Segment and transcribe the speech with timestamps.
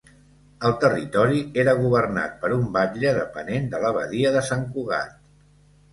[0.67, 5.17] El territori era governat per un batlle depenent de l’Abadia de Sant Cugat.